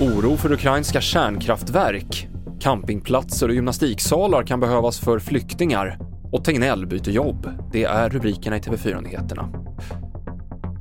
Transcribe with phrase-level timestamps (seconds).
[0.00, 2.28] Oro för ukrainska kärnkraftverk.
[2.60, 5.98] Campingplatser och gymnastiksalar kan behövas för flyktingar.
[6.32, 7.50] Och Tegnell byter jobb.
[7.72, 9.48] Det är rubrikerna i TV4-nyheterna.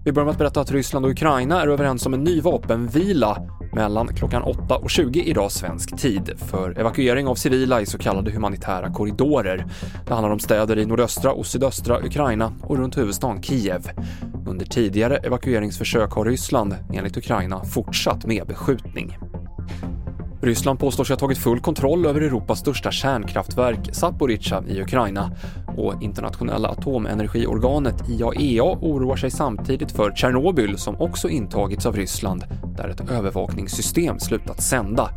[0.05, 3.37] Vi börjar med att berätta att Ryssland och Ukraina är överens om en ny vapenvila
[3.77, 8.31] mellan klockan 8 och 20 idag svensk tid för evakuering av civila i så kallade
[8.31, 9.65] humanitära korridorer.
[10.07, 13.89] Det handlar om städer i nordöstra och sydöstra Ukraina och runt huvudstaden Kiev.
[14.47, 19.17] Under tidigare evakueringsförsök har Ryssland, enligt Ukraina, fortsatt med beskjutning.
[20.41, 25.31] Ryssland påstår sig ha tagit full kontroll över Europas största kärnkraftverk, Zaporizjzja i Ukraina.
[25.77, 32.43] Och internationella atomenergiorganet IAEA oroar sig samtidigt för Tjernobyl som också intagits av Ryssland,
[32.77, 35.09] där ett övervakningssystem slutat sända.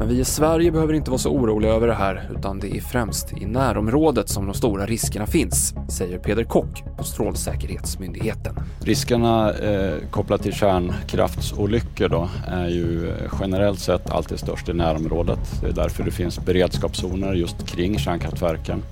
[0.00, 2.80] Men vi i Sverige behöver inte vara så oroliga över det här, utan det är
[2.80, 8.54] främst i närområdet som de stora riskerna finns, säger Peder Kock på Strålsäkerhetsmyndigheten.
[8.84, 15.60] Riskerna eh, kopplat till kärnkraftsolyckor då är ju eh, generellt sett alltid störst i närområdet.
[15.62, 18.82] Det är därför det finns beredskapszoner just kring kärnkraftverken.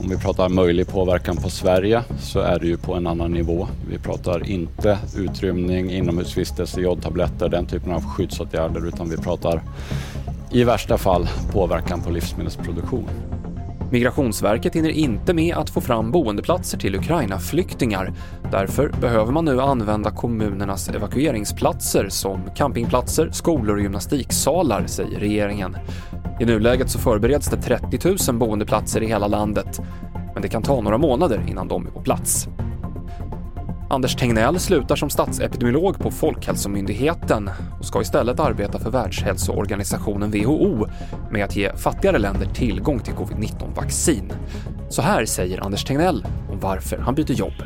[0.00, 3.68] Om vi pratar möjlig påverkan på Sverige så är det ju på en annan nivå.
[3.90, 9.62] Vi pratar inte utrymning, inomhusvistelse, jodtabletter, den typen av skyddsåtgärder utan vi pratar
[10.50, 13.08] i värsta fall påverkan på livsmedelsproduktion.
[13.90, 18.12] Migrationsverket hinner inte med att få fram boendeplatser till Ukraina-flyktingar.
[18.50, 25.76] Därför behöver man nu använda kommunernas evakueringsplatser som campingplatser, skolor och gymnastiksalar, säger regeringen.
[26.40, 29.80] I nuläget så förbereds det 30 000 boendeplatser i hela landet,
[30.34, 32.48] men det kan ta några månader innan de är på plats.
[33.90, 40.86] Anders Tegnell slutar som statsepidemiolog på Folkhälsomyndigheten och ska istället arbeta för Världshälsoorganisationen WHO
[41.30, 44.32] med att ge fattigare länder tillgång till covid-19-vaccin.
[44.88, 47.62] Så här säger Anders Tegnell om varför han byter jobb.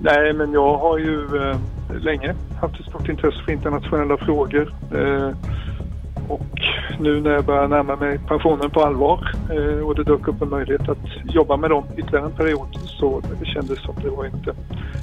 [0.00, 1.56] Nej, men jag har ju eh,
[2.00, 4.74] länge haft ett stort intresse för internationella frågor.
[4.94, 5.30] Eh,
[6.32, 6.40] och
[7.00, 10.48] nu när jag börjar närma mig pensionen på allvar eh, och det dök upp en
[10.48, 14.54] möjlighet att jobba med dem ytterligare en period så det kändes som det var inte,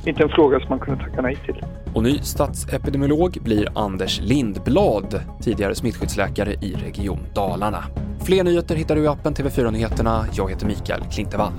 [0.05, 1.65] inte en fråga som man kunde tacka nej till.
[1.93, 7.83] Och ny statsepidemiolog blir Anders Lindblad, tidigare smittskyddsläkare i Region Dalarna.
[8.25, 10.25] Fler nyheter hittar du i appen TV4 Nyheterna.
[10.33, 11.53] Jag heter Mikael Klintevall.